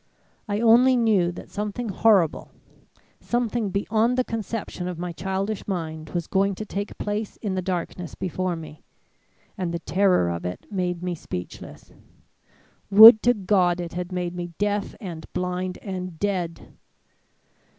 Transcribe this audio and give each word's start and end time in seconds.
I 0.47 0.59
only 0.59 0.95
knew 0.97 1.31
that 1.33 1.51
something 1.51 1.89
horrible 1.89 2.49
something 3.19 3.69
beyond 3.69 4.17
the 4.17 4.23
conception 4.23 4.87
of 4.87 4.97
my 4.97 5.11
childish 5.11 5.67
mind 5.67 6.09
was 6.09 6.25
going 6.25 6.55
to 6.55 6.65
take 6.65 6.97
place 6.97 7.37
in 7.37 7.53
the 7.53 7.61
darkness 7.61 8.15
before 8.15 8.55
me; 8.55 8.81
and 9.59 9.71
the 9.71 9.77
terror 9.77 10.27
of 10.31 10.43
it 10.43 10.65
made 10.71 11.03
me 11.03 11.13
speechless; 11.13 11.93
would 12.89 13.21
to 13.21 13.35
God 13.35 13.79
it 13.79 13.93
had 13.93 14.11
made 14.11 14.33
me 14.33 14.53
deaf 14.57 14.95
and 14.99 15.31
blind 15.33 15.77
and 15.83 16.17
dead! 16.17 16.73